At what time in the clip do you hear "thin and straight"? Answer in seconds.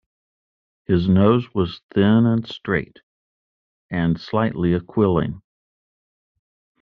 1.93-3.01